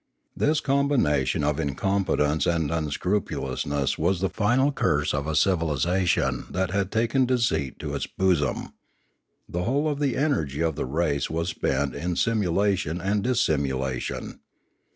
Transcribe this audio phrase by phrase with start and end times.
[0.35, 6.71] This combination of in competence and unscrupulousness was the final curse of a civilisation that
[6.71, 8.73] had taken deceit to its bosom.
[9.47, 14.39] The whole of the energy of the race was spent in simu lation and dissimulation.